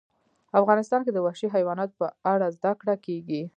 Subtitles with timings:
[0.61, 3.41] افغانستان کې د وحشي حیواناتو په اړه زده کړه کېږي.